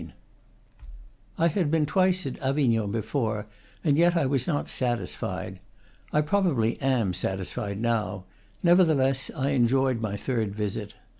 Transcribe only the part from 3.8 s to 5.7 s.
and yet I was not satisfied.